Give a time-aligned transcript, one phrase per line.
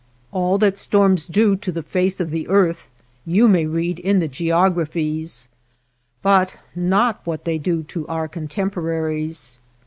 [0.31, 2.89] All that storms do to the face of the earth
[3.23, 5.47] you may read in the geographies,
[6.23, 9.59] but not what they do to our contemporaries.